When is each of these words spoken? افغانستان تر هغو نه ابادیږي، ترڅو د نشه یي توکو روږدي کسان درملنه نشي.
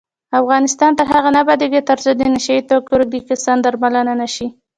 افغانستان 0.39 0.91
تر 0.99 1.07
هغو 1.13 1.29
نه 1.35 1.39
ابادیږي، 1.43 1.81
ترڅو 1.89 2.11
د 2.15 2.21
نشه 2.33 2.51
یي 2.55 2.63
توکو 2.69 2.93
روږدي 2.99 3.19
کسان 3.29 3.57
درملنه 3.61 4.13
نشي. 4.21 4.47